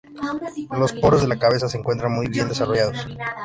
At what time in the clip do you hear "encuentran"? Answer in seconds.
1.77-2.11